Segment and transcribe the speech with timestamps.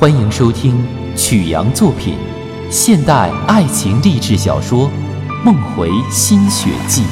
[0.00, 0.80] 欢迎收听
[1.16, 2.16] 曲阳作品
[2.70, 4.88] 现代爱情励志小说
[5.44, 7.02] 《梦回新雪季》，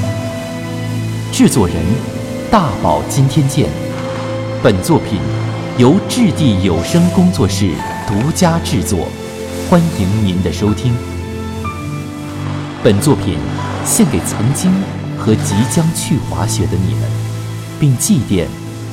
[1.37, 1.77] 制作人
[2.49, 3.69] 大宝今天见。
[4.63, 5.19] 本作品
[5.77, 7.73] 由质地有声工作室
[8.07, 9.09] 独家制作，
[9.69, 10.95] 欢迎您的收听。
[12.85, 13.37] 本作品
[13.85, 14.73] 献给曾经
[15.19, 17.03] 和即将去滑雪的你们，
[17.81, 18.47] 并祭奠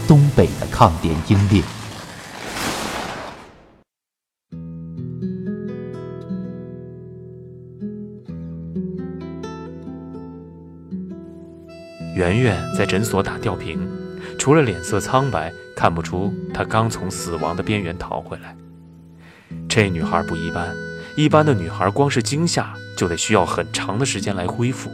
[0.08, 1.62] 东北的抗联英烈。
[12.24, 13.86] 圆圆在诊所打吊瓶，
[14.40, 18.56] 除了脸色苍白，看不出她刚从死亡的边缘逃回来。
[19.68, 20.74] 这女孩不一般，
[21.18, 24.90] 一般的女孩光是惊吓就得需要很长的时间来恢复。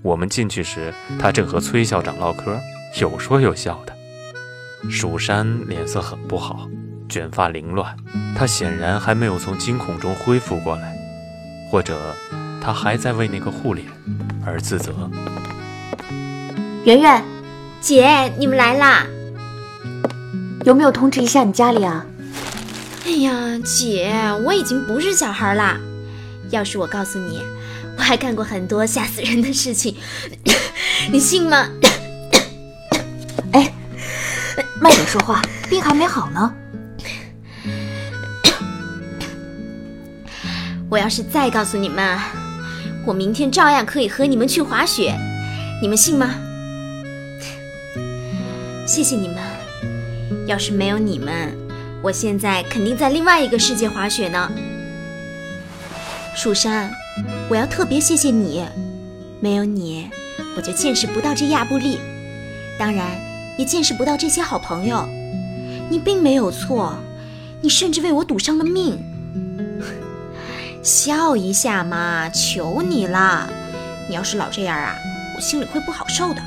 [0.00, 2.58] 我们进去时，她正和崔校长唠嗑，
[2.98, 3.94] 有说有笑的。
[4.88, 6.66] 蜀山脸色很不好，
[7.10, 7.94] 卷发凌乱，
[8.34, 10.96] 她显然还没有从惊恐中恢复过来，
[11.70, 12.16] 或者
[12.58, 13.86] 她还在为那个护脸
[14.46, 14.94] 而自责。
[16.84, 17.22] 圆圆，
[17.80, 19.06] 姐，你们来啦！
[20.64, 22.04] 有没有通知一下你家里啊？
[23.06, 23.32] 哎呀，
[23.64, 24.12] 姐，
[24.44, 25.78] 我已经不是小孩啦。
[26.50, 27.40] 要是我告诉你，
[27.96, 29.94] 我还干过很多吓死人的事情，
[31.12, 31.68] 你信吗？
[33.52, 33.72] 哎，
[34.80, 36.52] 慢点说话，病还没好呢。
[40.90, 42.18] 我要是再告诉你们，
[43.06, 45.16] 我明天照样可以和你们去滑雪，
[45.80, 46.34] 你们信吗？
[48.94, 49.38] 谢谢你们，
[50.46, 51.56] 要是没有你们，
[52.02, 54.52] 我现在肯定在另外一个世界滑雪呢。
[56.36, 56.90] 蜀山，
[57.48, 58.62] 我要特别谢谢你，
[59.40, 60.10] 没有你，
[60.58, 61.98] 我就见识不到这亚布力，
[62.78, 63.06] 当然
[63.56, 65.08] 也见识不到这些好朋友。
[65.88, 66.94] 你并没有错，
[67.62, 69.02] 你甚至为我赌上了命。
[70.84, 73.48] 笑一下嘛，求你了！
[74.10, 74.94] 你要是老这样啊，
[75.34, 76.42] 我心里会不好受的。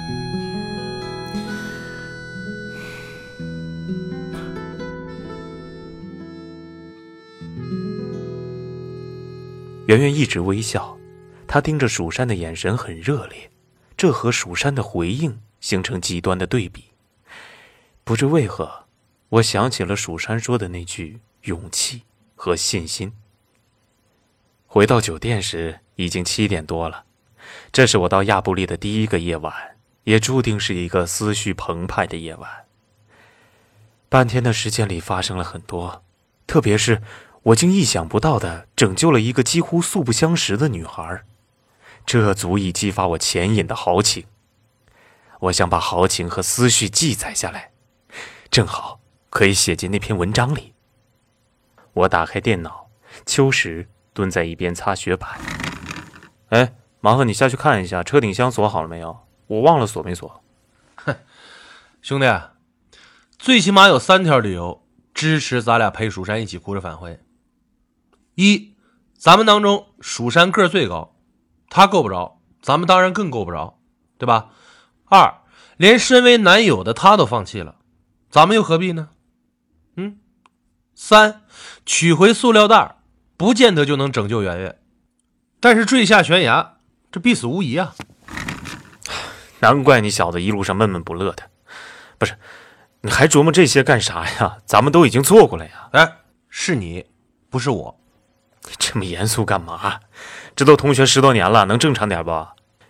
[9.96, 10.98] 圆圆一直微笑，
[11.48, 13.50] 她盯着蜀山的眼神很热烈，
[13.96, 16.84] 这和蜀山的回应形成极端的对比。
[18.04, 18.88] 不知为何，
[19.30, 22.02] 我想起了蜀山说的那句勇气
[22.36, 23.14] 和信心。
[24.68, 27.06] 回到酒店时已经七点多了，
[27.72, 32.66] 这是我到亚布力的第一个夜晚，也注定是一个思绪澎湃的夜晚。
[34.10, 36.04] 半天的时间里发生了很多，
[36.46, 37.02] 特别是。
[37.46, 41.24] 我竟意想不到的拯救了一个几乎素不相识的女孩，
[42.04, 44.26] 这足以激发我潜隐的豪情。
[45.42, 47.72] 我想把豪情和思绪记载下来，
[48.50, 50.74] 正好可以写进那篇文章里。
[51.94, 52.90] 我打开电脑，
[53.28, 55.40] 秋实蹲在一边擦雪板。
[56.50, 59.20] 哎，麻烦你下去看一下车顶箱锁好了没有？
[59.46, 60.44] 我忘了锁没锁。
[60.96, 61.16] 哼，
[62.02, 62.26] 兄弟，
[63.38, 64.84] 最起码有三条理由
[65.14, 67.20] 支持咱俩陪蜀山一起哭着返回。
[68.36, 68.74] 一，
[69.18, 71.16] 咱们当中蜀山个最高，
[71.70, 73.80] 他够不着，咱们当然更够不着，
[74.18, 74.50] 对吧？
[75.06, 75.42] 二，
[75.78, 77.76] 连身为男友的他都放弃了，
[78.30, 79.10] 咱们又何必呢？
[79.96, 80.20] 嗯。
[80.94, 81.42] 三，
[81.86, 82.98] 取回塑料袋，
[83.36, 84.80] 不见得就能拯救圆圆，
[85.60, 86.78] 但是坠下悬崖，
[87.12, 87.94] 这必死无疑啊！
[89.60, 91.44] 难怪你小子一路上闷闷不乐的，
[92.18, 92.38] 不是？
[93.02, 94.58] 你还琢磨这些干啥呀？
[94.66, 95.90] 咱们都已经做过了呀！
[95.92, 96.18] 哎，
[96.50, 97.06] 是你，
[97.50, 98.00] 不是我。
[98.68, 100.00] 你 这么严肃干嘛？
[100.56, 102.48] 这都同学十多年了，能正常点不？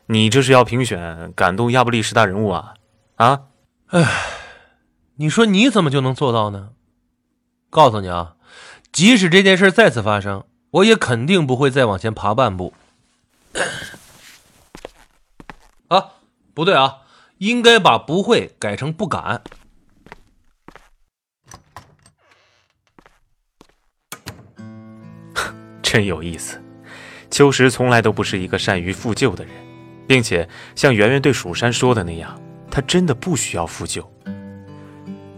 [0.07, 2.75] 你这是要评选感动亚布力十大人物啊？
[3.15, 3.41] 啊？
[3.87, 4.05] 哎，
[5.15, 6.69] 你说你怎么就能做到呢？
[7.69, 8.35] 告诉你啊，
[8.91, 12.73] 即使这件事再次发生，我也肯定不会再往前爬半步。
[15.87, 16.11] 啊，
[16.53, 16.99] 不对啊，
[17.39, 19.41] 应该把不会改成不敢。
[25.95, 26.61] 真有意思，
[27.31, 29.53] 秋实从来都不是一个善于复旧的人，
[30.05, 30.45] 并且
[30.75, 32.37] 像圆圆对蜀山说的那样，
[32.69, 34.05] 他真的不需要复旧。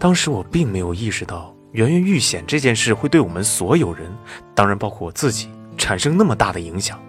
[0.00, 4.12] 当时我并没有意识到圆圆遇险这件事会对我们所有人，
[4.52, 7.00] 当然包括我自己，产生那么大的影响。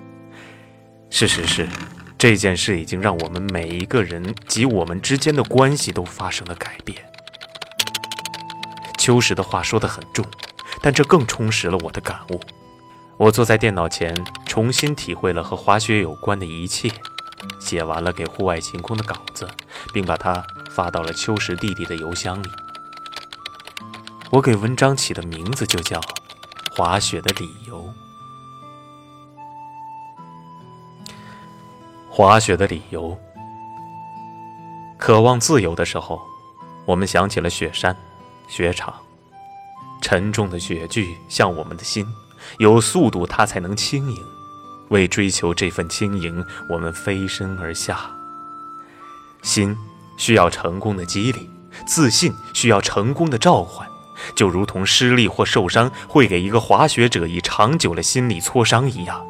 [1.09, 1.67] 事实是，
[2.19, 6.95] 这件事已经让我们每一个人及我们之间的关系都发生了改变。
[8.99, 10.23] 秋实的话说得很重，
[10.83, 12.39] 但这更充实了我的感悟。
[13.19, 16.89] 我坐在电脑前，重新体会了和滑雪有关的一切，
[17.59, 19.45] 写完了给户外晴空的稿子，
[19.93, 22.49] 并把它发到了秋实弟弟的邮箱里。
[24.29, 25.99] 我给文章起的名字就叫
[26.71, 27.83] 《滑雪的理由》。
[32.09, 33.19] 滑雪的理由，
[34.97, 36.21] 渴望自由的时候，
[36.85, 37.93] 我们想起了雪山、
[38.47, 38.93] 雪场。
[40.01, 42.07] 沉重的雪具像我们的心，
[42.57, 44.23] 有速度它才能轻盈。
[44.89, 48.09] 为追求这份轻盈，我们飞身而下。
[49.43, 49.77] 心
[50.17, 51.49] 需要成功的激励，
[51.85, 53.87] 自信需要成功的召唤。
[54.35, 59.25] 就如同失利或受伤会给一个滑雪者以长久的心理挫伤一样，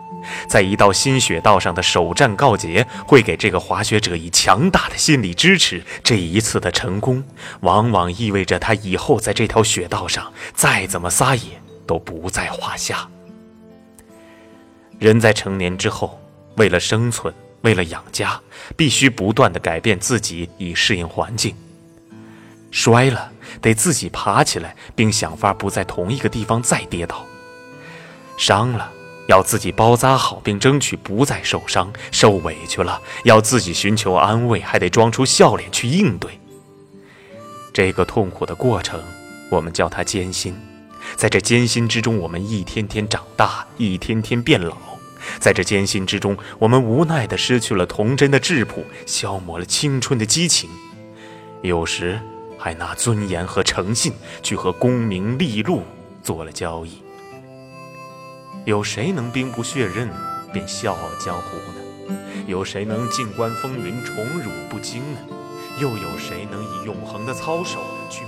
[0.50, 5.84] 在一道新雪道上的首战告捷会给这个滑雪者以强大的心理支持。
[6.04, 7.24] 这一次的成功，
[7.60, 11.59] 往往意味着他以后在这条雪道上再怎么撒野
[11.90, 13.10] 都不在话下。
[15.00, 16.22] 人在成年之后，
[16.56, 18.40] 为了生存，为了养家，
[18.78, 21.56] 必须不断的改变自己以适应环境。
[22.70, 27.26] 摔了，得自己爬起来，并想法不在同一个地方再跌倒；
[28.38, 28.92] 伤了，
[29.28, 36.40] 要自己包扎好，并争取不再受伤；受委屈了，要自己寻求安慰，还得装出笑脸去应对。
[37.74, 39.02] 这个痛苦的过程，
[39.50, 40.56] 我们叫它艰辛。
[41.16, 44.78] 在这艰辛之中，我们一天天长大，一天天变老。
[45.40, 50.70] 在这艰辛之中，我们无奈地失去了童真的质朴，消磨了青春的激情。
[51.62, 52.20] 有时。
[52.62, 54.12] 还拿尊严和诚信
[54.44, 55.82] 去和功名利禄
[56.22, 57.02] 做了交易，
[58.66, 60.10] 有谁能兵不血刃
[60.52, 61.56] 便笑傲江湖
[62.12, 62.18] 呢？
[62.48, 64.14] 有谁能静观风云宠
[64.44, 65.20] 辱不惊呢？
[65.80, 67.80] 又有谁能以永恒的操守
[68.10, 68.26] 去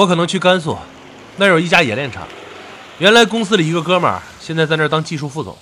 [0.00, 0.78] 我可能去甘肃，
[1.36, 2.26] 那有一家冶炼厂。
[2.98, 5.58] 原来公司里一个哥们儿，现在在那儿当技术副总。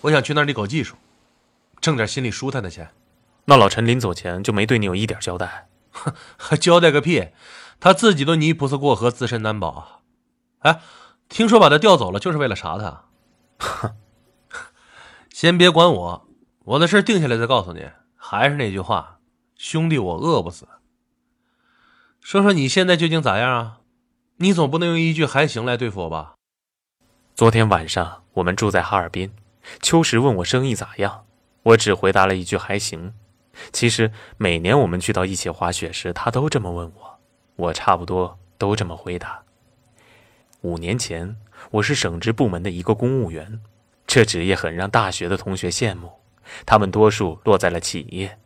[0.00, 0.96] 我想去那里搞技术，
[1.80, 2.90] 挣点心里舒坦的钱。
[3.44, 5.68] 那老陈临走前就没对你有一点交代？
[5.92, 7.28] 哼，还交代个屁！
[7.78, 10.02] 他自己都泥菩萨过河，自身难保。
[10.60, 10.80] 哎，
[11.28, 13.04] 听说把他调走了，就是为了查他。
[13.58, 13.94] 哼，
[15.32, 16.28] 先别管我，
[16.64, 17.88] 我的事定下来再告诉你。
[18.16, 19.20] 还是那句话，
[19.56, 20.66] 兄弟，我饿不死。
[22.26, 23.78] 说说你现在究竟咋样啊？
[24.38, 26.34] 你总不能用一句“还行”来对付我吧？
[27.36, 29.32] 昨天晚上我们住在哈尔滨，
[29.80, 31.24] 秋实问我生意咋样，
[31.62, 33.14] 我只回答了一句“还行”。
[33.70, 37.20] 其实每年我们聚到一起滑雪时，他都这么问我，
[37.54, 39.44] 我差不多都这么回答。
[40.62, 41.36] 五年前
[41.70, 43.60] 我是省直部门的一个公务员，
[44.04, 46.10] 这职业很让大学的同学羡慕，
[46.66, 48.36] 他们多数落在了企业，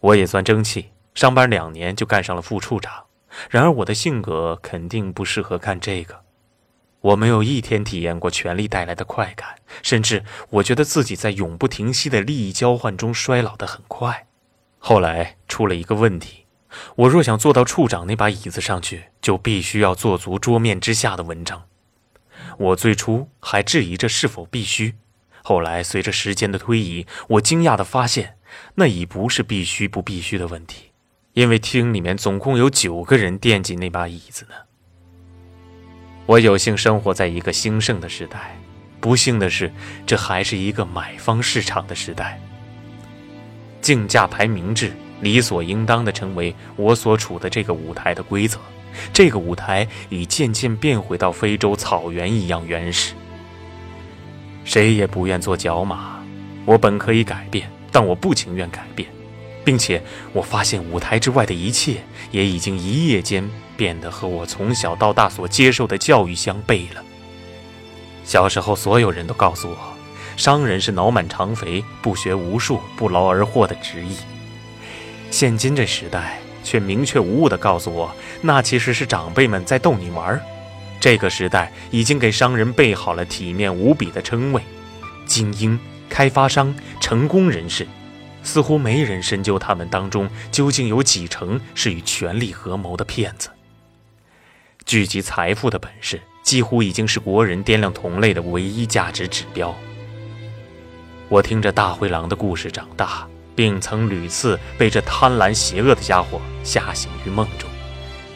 [0.00, 0.90] 我也算争气。
[1.20, 3.04] 上班两年就干上了副处长，
[3.50, 6.22] 然而我的性格肯定不适合干这个。
[7.02, 14.28] 我没有一天体验过权力带来的快感，甚至我觉得自己在永不停息的利益交换中衰老得很快。
[14.78, 16.46] 后来出了一个问题：
[16.96, 21.64] 我若想坐到处长那把椅子上去，就必须要做足桌面之下的文章。
[22.56, 24.94] 我最初还质疑这是否必须，
[25.44, 28.38] 后来随着时间的推移，我惊讶地发现，
[28.76, 30.89] 那已不是必须不必须的问题。
[31.32, 34.54] 因为厅里面总共有九个人惦记那把椅子呢。
[36.26, 38.56] 我有幸生活在一个兴盛的时代，
[39.00, 39.72] 不幸的是，
[40.06, 42.40] 这还是一个买方市场的时代。
[43.80, 48.58] 竞价排名制理所应当的成为我所处的这个舞台的规则。
[49.12, 53.14] 这个舞台已渐渐变回到非洲草原一样原始。
[54.64, 56.22] 谁也不愿做角马，
[56.66, 59.08] 我本可以改变，但我不情愿改变。
[59.64, 60.02] 并且
[60.32, 67.04] 我发现舞台之外的一切也已经一夜间变得和我从小到大所接受的教育相悖了。
[68.24, 69.76] 小时候，所有人都告诉我，
[70.36, 74.16] 商人是脑满肠肥、不学无术、不劳而获的职业。
[75.30, 80.40] 现今这时代却明确无误地告诉我，那其实是长辈们在逗你玩。
[81.00, 84.62] 这个时代已经给商人备好了体面无比的称谓：
[85.26, 87.86] 精英、开发商、成功人士。
[88.42, 93.50] 似乎没人深究他们当中究竟有几成是与权力合谋的骗子。
[94.84, 99.76] 聚集财富的本事几乎已经是国人掂量同类的唯一价值指标。
[101.28, 107.70] 我听着大灰狼的故事长大，并曾屡次被这贪婪邪恶的家伙吓醒于梦中。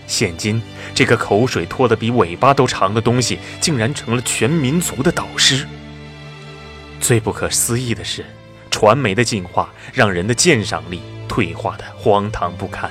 [0.07, 0.63] 现今，
[0.95, 5.67] 这个口水拖得比尾巴都长的东西，竟然成了全民族的导师。
[7.01, 8.25] 最不可思议的是。
[8.85, 12.91] 传媒的进化让人的鉴赏力退化的荒唐不堪。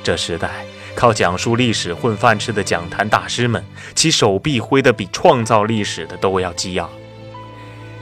[0.00, 3.64] 这时代靠讲述历史混饭吃的讲坛大师们，
[3.96, 6.88] 其手臂挥得比创造历史的都要激昂，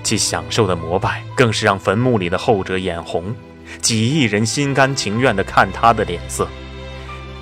[0.02, 3.35] 其享受的膜拜更是让坟墓里的后者眼红，
[3.80, 6.47] 几亿人心甘情愿地看他的脸色。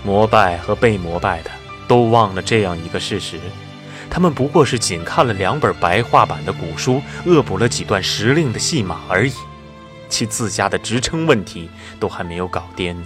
[0.05, 1.51] 膜拜和被膜拜的
[1.89, 3.41] 都忘了这样一个事实。
[4.11, 9.33] 他们不过是仅看了两本白话版的古书，恶补了几段时令的戏码而已，
[10.09, 11.69] 其自家的职称问题
[12.01, 12.97] 都还没有搞掂。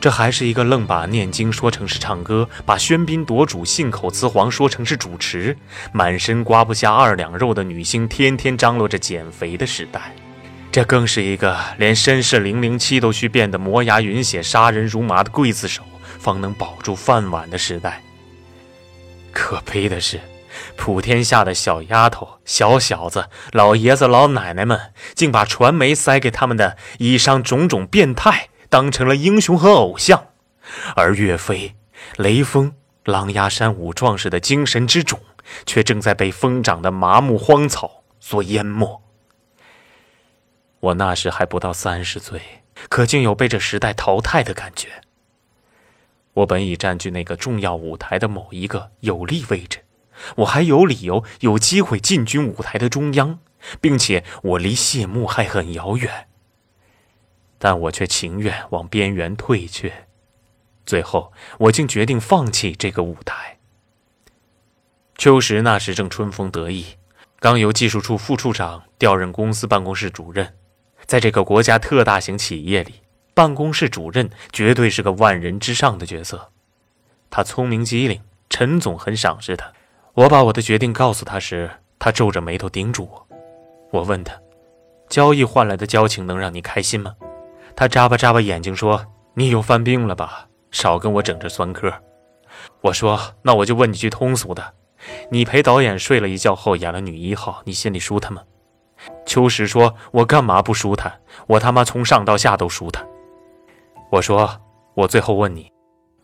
[0.00, 5.56] 这还是一个愣把念经说成是唱歌，把喧宾夺主、信口雌黄说成是主持，
[5.92, 10.14] 满身刮不下二两肉的女星天天张罗着减肥的时代。
[10.70, 15.82] 这更是一个连绅士零零七都需变得磨牙匀血、杀人如麻的刽子手，
[16.20, 18.00] 方能保住饭碗的时代。
[19.32, 20.20] 可悲的是，
[20.76, 30.28] 普天下的小丫头、小小子、老爷子、老奶奶们，竟把传媒塞给他们的以上种种变态当成了英雄和偶像，
[30.94, 31.74] 而岳飞、
[32.16, 32.74] 雷锋、
[33.04, 35.20] 狼牙山五壮士的精神之种，
[35.66, 39.02] 却正在被疯长的麻木荒草所淹没。
[40.80, 42.40] 我那时还不到三十岁，
[42.88, 44.88] 可竟有被这时代淘汰的感觉。
[46.34, 49.80] 我本已占据那个重要舞台的某一个有利位置，
[50.36, 53.38] 我还有理由、有机会进军舞台的中央，
[53.80, 56.28] 并且我离谢幕还很遥远。
[57.58, 60.06] 但我却情愿往边缘退却，
[60.86, 63.58] 最后我竟决定放弃这个舞台。
[65.16, 66.86] 秋实那时正春风得意，
[67.40, 70.54] 刚由技术处副处长调任公司办公室主任，
[71.06, 73.02] 在这个国家特大型企业里。
[73.34, 76.50] 办公室主任绝对是个万人之上的角色，
[77.30, 78.20] 他聪明机灵，
[78.50, 79.72] 陈总很赏识他。
[80.18, 83.28] 我把我的决定告诉他时，他皱着眉头盯住我。
[83.92, 84.34] 我问他
[85.08, 87.14] ：“交易换来的交情能让你开心吗？”
[87.76, 89.00] 他眨巴眨巴眼睛说
[89.34, 90.48] ：“你又犯病了吧？
[90.72, 91.94] 少跟我整这酸科。”
[92.82, 94.74] 我说：“那我就问你句通俗的，
[95.30, 98.42] 你陪导演睡了一觉后演了女一号，你心里舒坦吗？”
[99.24, 101.20] 秋实说：“我干嘛不舒坦？
[101.46, 103.06] 我他妈从上到下都舒坦。”
[104.10, 104.50] 我说，
[104.94, 105.70] 我最后问你，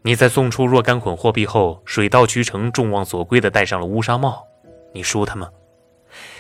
[0.07, 4.47] 你在送出若干捆货币后，水到渠成、众望所归的戴上了乌纱帽，
[4.93, 5.49] 你舒坦吗？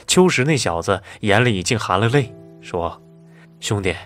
[0.06, 2.30] 秋实那小子眼里已经含了泪，
[2.60, 3.00] 说
[3.60, 3.96] ：“兄弟，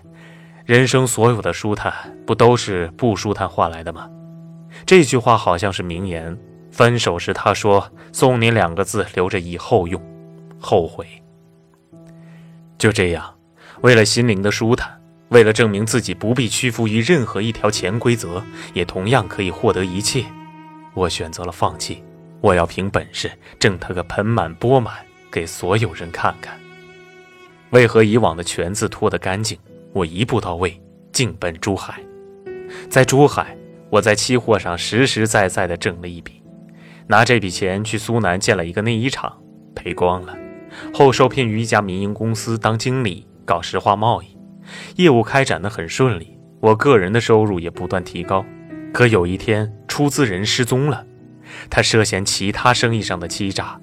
[0.64, 1.92] 人生所有的舒坦，
[2.24, 4.08] 不都是不舒坦换来的吗？”
[4.86, 6.38] 这句话好像是名言。
[6.70, 10.00] 分手时他说：“送你两个字，留着以后用，
[10.60, 11.04] 后悔。”
[12.78, 13.34] 就这样，
[13.80, 14.97] 为了心灵的舒坦。
[15.28, 18.42] 为了证明自己不必屈服于任何一条潜规则，
[18.72, 20.24] 也同样可以获得一切，
[20.94, 22.02] 我选择了放弃。
[22.40, 24.94] 我要凭本事挣他个盆满钵满，
[25.30, 26.58] 给所有人看看。
[27.70, 29.58] 为何以往的全字拖得干净？
[29.92, 30.80] 我一步到位，
[31.12, 32.00] 进奔珠海。
[32.88, 33.56] 在珠海，
[33.90, 36.40] 我在期货上实实在在地挣了一笔，
[37.08, 39.36] 拿这笔钱去苏南建了一个内衣厂，
[39.74, 40.34] 赔光了。
[40.94, 44.37] 后受聘于一家民营公司当经理，搞石化贸易。
[44.96, 48.44] 业务开展得很顺利，我个人的收入也不断提高。
[48.92, 51.06] 可有一天，出资人失踪了，
[51.68, 53.78] 他涉嫌其他生意上的欺诈，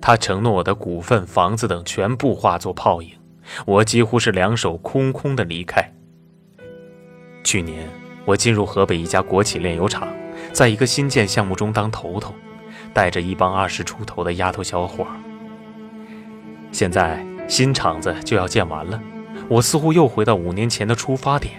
[0.00, 3.10] 他承诺我的股份、房子等全部化作泡影，
[3.66, 5.92] 我几乎是两手空空的离开。
[7.42, 7.88] 去年，
[8.24, 10.08] 我进入河北一家国企炼油厂，
[10.52, 12.34] 在一个新建项目中当头头，
[12.92, 15.06] 带着一帮二十出头的丫头小伙。
[16.70, 19.00] 现在新厂子就要建完了。
[19.48, 21.54] 我似乎又回到五年前的出发点。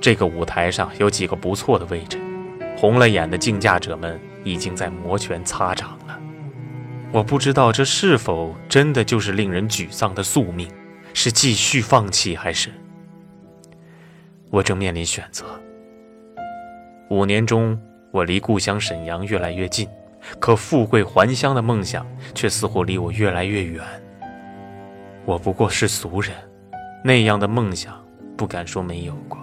[0.00, 2.18] 这个舞台上有几个不错的位置，
[2.76, 6.18] 红了眼的竞价者们已经在摩拳擦掌了。
[7.10, 10.68] 我不知道这是否真的就是令人沮丧的宿命，
[11.14, 12.70] 是继续放弃还是……
[14.50, 15.44] 我正面临选择。
[17.10, 17.78] 五年中，
[18.12, 19.88] 我离故乡沈阳越来越近，
[20.38, 23.82] 可富贵还乡的梦想却似乎离我越来越远。
[25.24, 26.32] 我不过是俗人。
[27.04, 27.94] 那样的梦想，
[28.36, 29.38] 不敢说没有过。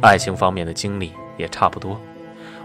[0.00, 2.00] 爱情方面的经历也差不多。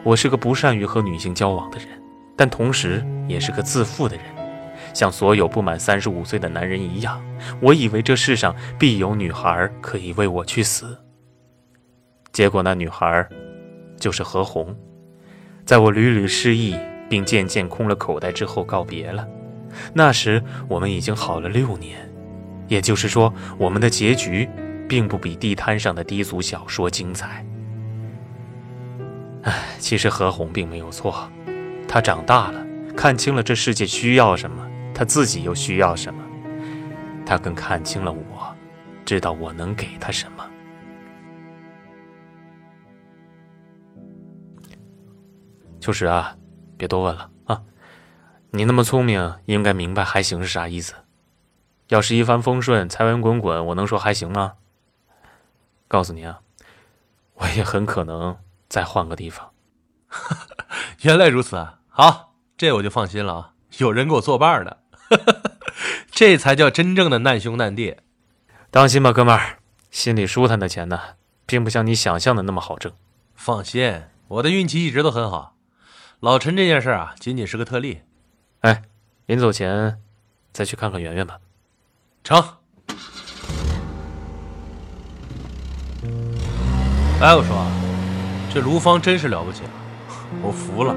[0.04, 1.88] 我是个不善于和女性交往的人，
[2.36, 4.26] 但同时也是个自负的人。
[4.94, 7.22] 像所有不满三十五岁的男人一样，
[7.62, 10.98] 我以为这世上必有女孩可以为我去死。
[12.32, 13.28] 结果那女孩，
[14.00, 14.76] 就是何红，
[15.66, 16.76] 在我屡屡失意
[17.10, 19.28] 并渐渐空了口袋之后告别了。
[19.94, 22.09] 那时我们已经好了六年。
[22.70, 24.50] 也就是说，我们的结局
[24.88, 27.46] 并不比地摊上的低俗小说精彩。
[29.44, 31.30] 唉，其实何红并没有错，
[31.88, 36.24] 她长大了，看清了这世界需要什么，她自己又需要什么。
[37.26, 38.56] 他更看清了我，
[39.06, 40.44] 知道我能给他什么。
[45.80, 46.36] 秋实啊，
[46.76, 47.62] 别多问了啊！
[48.50, 50.96] 你那么聪明，应该明白“还行”是啥意思。
[51.90, 54.54] 要是一帆风顺、财源滚滚，我能说还行吗？
[55.88, 56.42] 告诉你啊，
[57.34, 59.52] 我也很可能再换个地方。
[61.02, 61.80] 原来如此啊！
[61.88, 64.78] 好，这我就放心了啊，有人给我作伴呢，
[66.12, 67.98] 这才叫真正的难兄难弟。
[68.70, 69.58] 当心吧，哥们儿，
[69.90, 71.00] 心里舒坦的钱呢，
[71.48, 72.94] 并不像你想象的那么好挣。
[73.34, 75.56] 放心，我的运气一直都很好。
[76.20, 78.04] 老陈这件事啊，仅仅是个特例。
[78.60, 78.84] 哎，
[79.26, 80.00] 临走前
[80.52, 81.40] 再去看看圆圆吧。
[82.30, 82.38] 成。
[87.20, 87.66] 哎，我说，
[88.54, 89.74] 这卢芳真是了不起啊，
[90.44, 90.96] 我服了。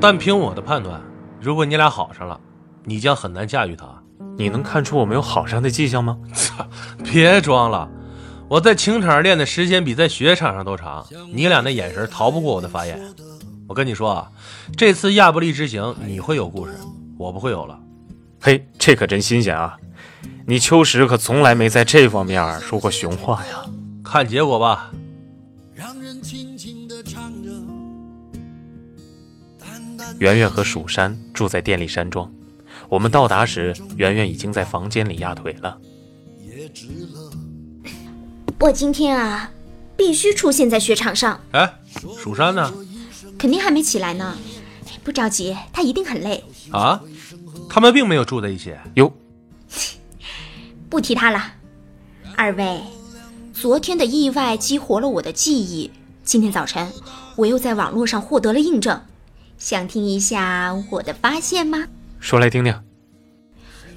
[0.00, 1.00] 但凭我的判断，
[1.40, 2.38] 如果你俩好上了，
[2.84, 3.86] 你将很难驾驭她。
[4.36, 6.16] 你能看出我们有好上的迹象吗？
[6.32, 6.64] 操，
[7.02, 7.90] 别装了，
[8.48, 11.04] 我在情场上练的时间比在雪场上都长。
[11.32, 12.96] 你俩那眼神逃不过我的法眼。
[13.66, 14.30] 我跟你说啊，
[14.76, 16.78] 这次亚布力之行你会有故事，
[17.18, 17.76] 我不会有了。
[18.40, 19.76] 嘿，这可真新鲜啊！
[20.50, 23.66] 你秋实可从来没在这方面说过熊话呀。
[24.02, 24.90] 看结果吧。
[30.18, 32.32] 圆圆和蜀山住在电力山庄，
[32.88, 35.78] 我们到达时，圆圆已经在房间里压腿了。
[38.58, 39.50] 我今天啊，
[39.98, 41.38] 必须出现在雪场上。
[41.52, 41.74] 哎，
[42.18, 42.72] 蜀山呢？
[43.38, 44.34] 肯定还没起来呢，
[45.04, 47.02] 不着急，他一定很累啊。
[47.68, 49.12] 他们并没有住在一起哟。
[50.88, 51.52] 不提他了。
[52.36, 52.80] 二位，
[53.52, 55.90] 昨天的意外激活了我的记忆，
[56.24, 56.90] 今天早晨
[57.36, 59.00] 我又在网络上获得了印证，
[59.58, 61.86] 想听一下我的发现吗？
[62.18, 62.74] 说来听听。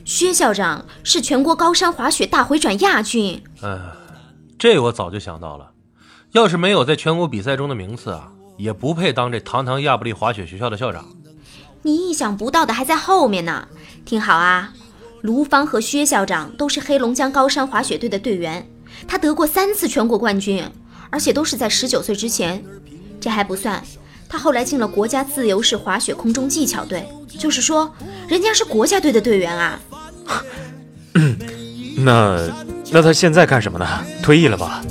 [0.03, 3.41] 薛校长是全国高山滑雪大回转亚军。
[3.61, 3.79] 嗯，
[4.57, 5.71] 这我早就想到了，
[6.31, 8.31] 要是没有在全国比赛中的名次啊。
[8.57, 11.03] 也不配当这堂堂亚布力滑雪学校的校长。
[11.81, 13.67] 你意想不到的还在后面呢。
[14.05, 14.71] 听好啊，
[15.21, 18.67] 卢芳和薛校长都是黑龙江高山滑雪队的队员，
[19.07, 20.63] 他得过三次全国冠军，
[21.09, 22.63] 而且都是在十九岁之前。
[23.19, 23.83] 这还不算，
[24.27, 27.07] 他后来进了国家自由式滑雪空中技巧队，
[27.37, 27.93] 就是说，
[28.27, 29.79] 人家是国家队的队员啊。
[31.97, 32.49] 那
[32.91, 33.85] 那他现在干什么呢？
[34.23, 34.81] 退役了吧？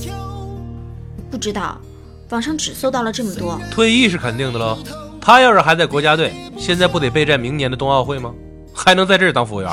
[1.31, 1.81] 不知道。
[2.29, 4.79] 网上只搜到了这么多，退役是肯定的喽。
[5.21, 8.33] 他要是还在国家队，现在不得备战明年的冬奥会吗？
[8.73, 9.69] 还能在这儿当服务员？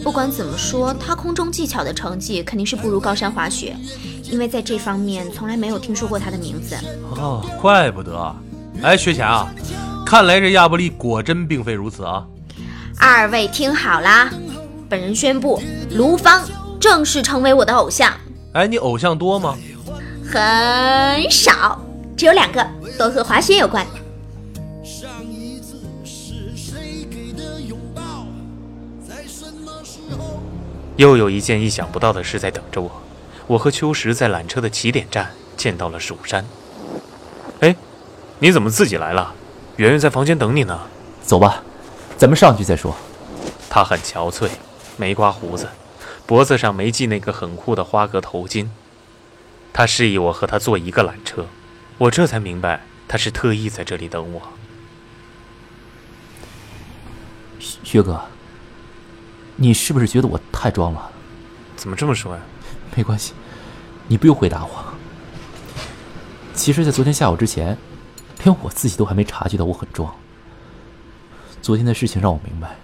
[0.00, 3.76] 哎，不管怎么说，他空中技巧的成绩肯定是不如高山滑雪，
[4.24, 6.74] 因为在这方面从来没有听说过他的名字。
[7.16, 8.34] 哦，怪不得。
[8.82, 9.54] 哎，薛强啊，
[10.06, 12.26] 看来这亚布力果真并非如此啊。
[12.98, 14.30] 二位听好啦，
[14.88, 16.42] 本人宣布，卢芳
[16.80, 18.12] 正式成为我的偶像。
[18.54, 19.56] 哎，你偶像多吗？
[20.26, 21.78] 很少，
[22.16, 22.66] 只有两个，
[22.98, 23.86] 都和滑雪有关。
[30.96, 32.90] 又有一件意想不到的事在等着我。
[33.46, 36.44] 我和秋实在缆车的起点站见到了蜀山。
[37.60, 37.74] 哎，
[38.38, 39.34] 你怎么自己来了？
[39.76, 40.80] 圆圆在房间等你呢。
[41.22, 41.62] 走吧，
[42.16, 42.94] 咱们上去再说。
[43.68, 44.48] 他很憔悴，
[44.96, 45.68] 没刮胡子，
[46.26, 48.68] 脖子上没系那个很酷的花格头巾。
[49.72, 51.46] 他示意我和他坐一个缆车，
[51.98, 54.42] 我这才明白他是特意在这里等我。
[57.60, 58.20] 薛哥，
[59.62, 61.10] 你是不是觉得我太装了？
[61.76, 62.40] 怎么这么说呀？
[62.96, 63.34] 没关系，
[64.08, 64.84] 你不用回答我。
[66.54, 67.76] 其实，在昨天下午之前，
[68.42, 70.10] 连我自己都还没察觉到我很装。
[71.60, 72.74] 昨天的事情让我明白，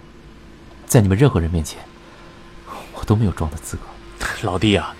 [0.84, 1.80] 在你们任何人面前，
[2.92, 3.82] 我都没有装的资格。
[4.42, 4.94] 老弟啊，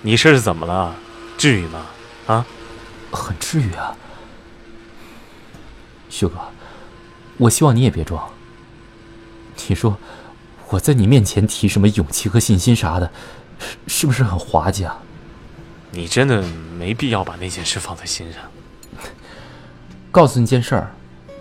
[0.00, 0.96] 你这是怎么了？
[1.36, 1.84] 至于吗？
[2.26, 2.46] 啊，
[3.10, 3.94] 很至于啊，
[6.08, 6.38] 秀哥，
[7.36, 8.26] 我希望你也别装。
[9.68, 9.98] 你说
[10.70, 13.10] 我在你面前提什么勇气和信心啥的，
[13.86, 14.98] 是是不是很滑稽啊？
[15.90, 16.42] 你真的
[16.78, 18.42] 没必要把那件事放在心上。
[20.10, 20.90] 告诉你件事儿，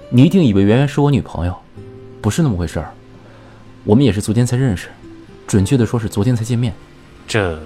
[0.10, 1.56] 你一定以为圆圆是我女朋友，
[2.22, 2.94] 不是那么回事儿。
[3.84, 4.88] 我们也是昨天才认识，
[5.46, 6.74] 准确的说是昨天才见面。
[7.28, 7.60] 这。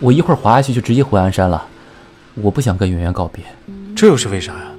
[0.00, 1.66] 我一会儿滑下去就直接回鞍山了，
[2.34, 3.44] 我不想跟圆圆告别，
[3.96, 4.72] 这又是为啥呀？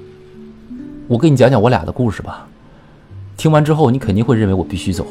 [1.08, 2.46] 我给你讲讲我俩的故事吧，
[3.36, 5.06] 听完之后你肯定会认为我必须走。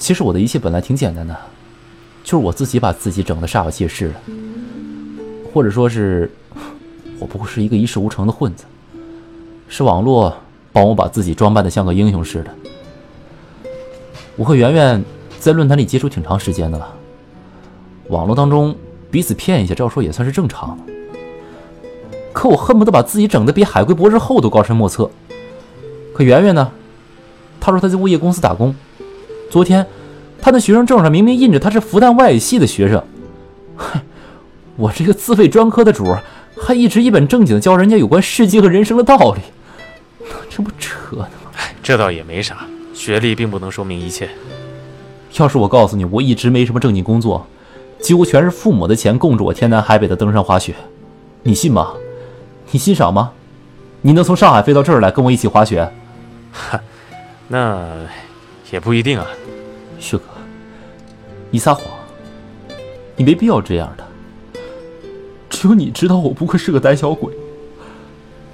[0.00, 1.36] 其实我的一切本来挺简单的，
[2.24, 4.14] 就是我自己把自己整的煞有介事的，
[5.52, 6.28] 或者说是，
[7.18, 8.64] 我不过是一个一事无成的混子，
[9.68, 10.34] 是网络
[10.72, 12.50] 帮我把自己装扮的像个英雄似的。
[14.36, 15.04] 我和圆圆
[15.38, 16.94] 在论坛里接触挺长时间的了，
[18.08, 18.74] 网络当中
[19.10, 20.84] 彼此骗一下，照说也算是正常的。
[22.32, 25.10] 可我恨不得把自己整的比海龟博士后都高深莫测。
[26.14, 26.72] 可圆圆呢？
[27.60, 28.74] 她说她在物业公司打工，
[29.50, 29.84] 昨天
[30.40, 33.02] 他的学生证上明明印着他是复旦外语系的学生。
[33.76, 34.00] 哼，
[34.76, 36.22] 我这个自费专科的主儿，
[36.56, 39.40] 还一直一本正经的教人家有关世界和人生的道理，
[40.48, 41.50] 这不扯呢吗？
[41.58, 42.58] 哎，这倒也没啥，
[42.94, 44.30] 学历并不能说明一切。
[45.38, 47.46] 要是我告诉你，我一直没什么正经工作，
[48.00, 50.74] 几乎全是父母的钱供着我天南海北的登山滑雪，
[51.42, 51.92] 你信吗？
[52.70, 53.32] 你欣赏吗？
[54.02, 55.90] 你能从上海飞到这儿来跟我一起滑雪？
[56.52, 56.80] 哈，
[57.48, 57.86] 那
[58.70, 59.26] 也不一定啊。
[59.98, 60.24] 旭哥，
[61.50, 61.84] 你撒谎，
[63.16, 64.06] 你没必要这样的。
[65.48, 67.34] 只有你知道我不愧是个胆小鬼，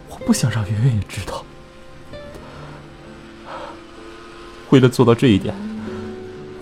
[0.08, 1.44] 我不想让圆圆也知道。
[4.70, 5.54] 为了做到这一点，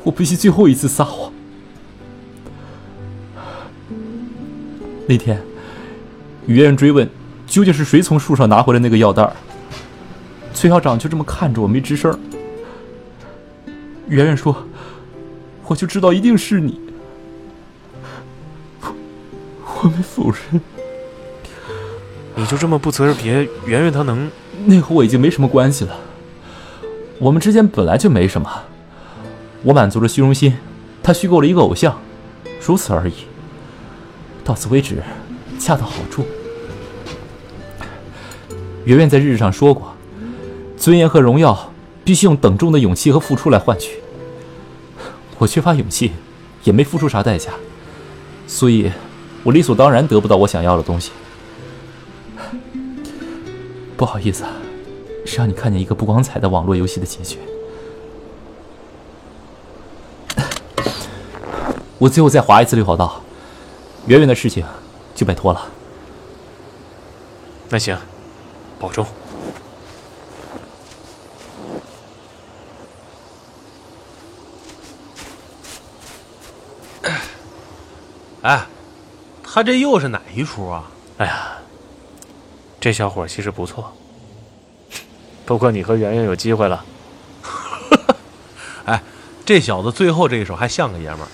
[0.02, 1.32] 我必须最后一次撒谎。
[5.06, 5.40] 那天，
[6.46, 7.08] 圆圆追问。
[7.46, 9.30] 究竟是谁从树上拿回来那个药袋？
[10.54, 12.18] 崔校长就这么看着我，没吱声。
[14.08, 14.66] 圆圆说
[15.66, 16.80] ：“我就知道一定是你。”
[19.64, 20.60] 我没否认。
[22.36, 23.48] 你就这么不辞而别？
[23.66, 24.30] 圆圆她能……
[24.66, 25.96] 那和我已经没什么关系了。
[27.18, 28.50] 我们之间本来就没什么。
[29.62, 30.56] 我满足了虚荣心，
[31.02, 31.98] 他虚构了一个偶像，
[32.60, 33.14] 如此而已。
[34.44, 35.02] 到此为止，
[35.58, 36.24] 恰到好处。
[38.84, 39.94] 圆圆在日志上说过
[40.76, 41.72] ：“尊严和荣耀
[42.04, 44.00] 必须用等重的勇气和付出来换取。”
[45.38, 46.12] 我缺乏勇气，
[46.62, 47.50] 也没付出啥代价，
[48.46, 48.92] 所以，
[49.42, 51.10] 我理所当然得不到我想要的东西。
[53.96, 54.44] 不好意思，
[55.36, 57.38] 让你看见一个不光彩的网络游戏的结局。
[61.98, 63.22] 我最后再划一次六号道，
[64.06, 64.64] 圆圆的事情
[65.14, 65.68] 就拜托了。
[67.70, 67.96] 那行。
[68.78, 69.06] 保重。
[78.44, 78.66] 哎，
[79.42, 80.84] 他这又是哪一出啊？
[81.16, 81.52] 哎呀，
[82.78, 83.90] 这小伙其实不错，
[85.46, 86.84] 不过你和圆圆有机会了。
[88.84, 89.02] 哎，
[89.46, 91.28] 这小子最后这一手还像个爷们儿。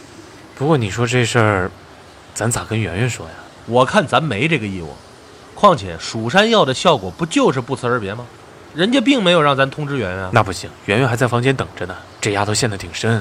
[0.54, 1.70] 不过你说这事儿，
[2.32, 3.32] 咱咋跟圆圆说呀？
[3.66, 4.94] 我看咱没这个义务。
[5.56, 8.24] 况且蜀山药的效果不就是不辞而别吗？
[8.72, 10.30] 人家并没有让咱通知圆圆。
[10.32, 11.96] 那不行，圆圆还在房间等着呢。
[12.20, 13.20] 这丫头陷得挺深。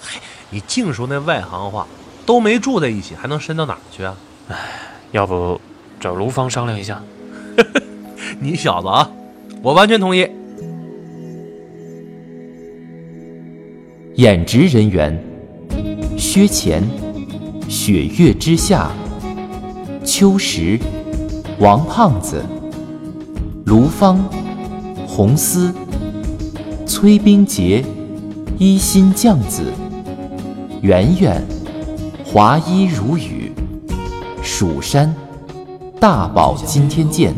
[0.00, 1.86] 嘿，你净说那外行话，
[2.30, 4.16] 都没住在一起，还能深到哪儿去啊？
[4.50, 4.56] 哎，
[5.10, 5.60] 要不
[5.98, 7.02] 找卢芳商量一下？
[8.38, 9.10] 你小子啊，
[9.60, 10.28] 我完全同意。
[14.14, 15.20] 演职人员：
[16.16, 16.88] 薛乾、
[17.68, 18.92] 雪月之下、
[20.04, 20.78] 秋实。
[21.58, 22.44] 王胖子、
[23.66, 24.24] 卢芳、
[25.04, 25.74] 红丝、
[26.86, 27.84] 崔冰洁、
[28.56, 29.64] 一心酱子、
[30.80, 31.44] 圆圆、
[32.32, 33.52] 华衣如雨、
[34.40, 35.12] 蜀山、
[35.98, 37.34] 大宝今天见。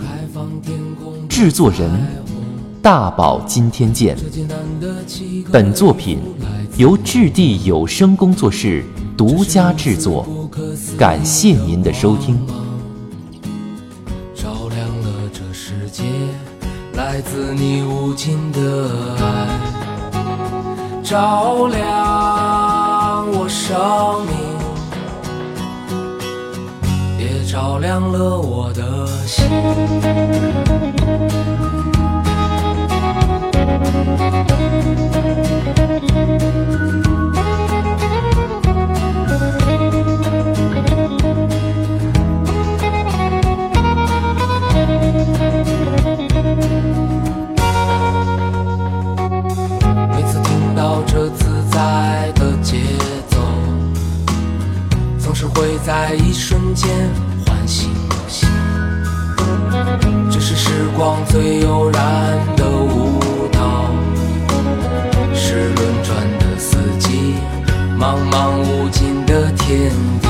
[1.30, 1.90] 制作人：
[2.82, 4.14] 大宝今天见。
[5.50, 6.18] 本作品
[6.76, 8.84] 由质地有声工作室
[9.16, 10.26] 独家制作，
[10.98, 12.38] 感谢您的收听。
[14.34, 16.02] 照亮了这世界
[16.92, 19.48] 来自你无尽的爱，
[21.02, 24.36] 照亮我生命，
[27.52, 29.44] 照亮了我的心。
[55.84, 57.21] 在一瞬间唤醒我心，
[60.30, 62.02] 这是时光最悠然
[62.56, 63.20] 的舞
[63.52, 63.86] 蹈，
[65.34, 67.34] 是轮转的四季，
[67.98, 70.28] 茫茫无尽的天地，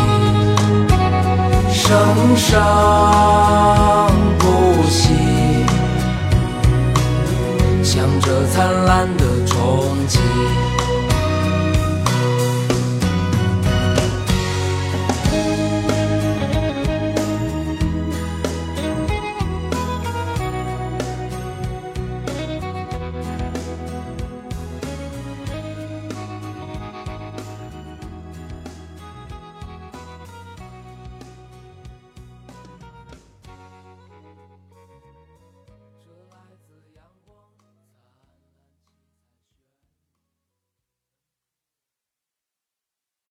[1.73, 1.91] 生
[2.37, 2.61] 生
[4.39, 5.15] 不息，
[7.83, 9.55] 向着灿烂的憧
[10.09, 10.32] 憬。